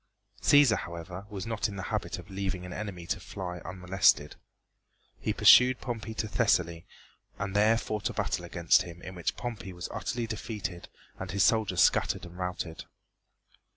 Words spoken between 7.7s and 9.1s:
fought a battle against him